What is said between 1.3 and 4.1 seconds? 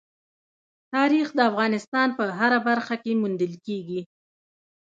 د افغانستان په هره برخه کې موندل کېږي.